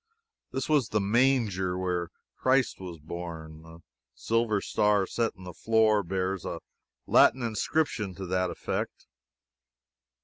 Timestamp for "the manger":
0.89-1.77